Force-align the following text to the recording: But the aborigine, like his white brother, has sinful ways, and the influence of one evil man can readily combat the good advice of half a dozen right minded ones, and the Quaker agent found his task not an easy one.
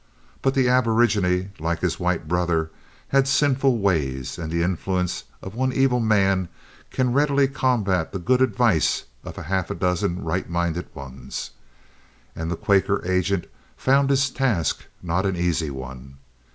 But 0.41 0.55
the 0.55 0.67
aborigine, 0.67 1.51
like 1.59 1.81
his 1.81 1.99
white 1.99 2.27
brother, 2.27 2.71
has 3.09 3.29
sinful 3.29 3.77
ways, 3.77 4.39
and 4.39 4.51
the 4.51 4.63
influence 4.63 5.25
of 5.43 5.53
one 5.53 5.71
evil 5.71 5.99
man 5.99 6.49
can 6.89 7.13
readily 7.13 7.47
combat 7.47 8.11
the 8.11 8.17
good 8.17 8.41
advice 8.41 9.03
of 9.23 9.35
half 9.35 9.69
a 9.69 9.75
dozen 9.75 10.23
right 10.23 10.49
minded 10.49 10.87
ones, 10.95 11.51
and 12.35 12.49
the 12.49 12.55
Quaker 12.57 13.05
agent 13.05 13.45
found 13.77 14.09
his 14.09 14.31
task 14.31 14.85
not 15.03 15.27
an 15.27 15.35
easy 15.35 15.69
one. 15.69 16.17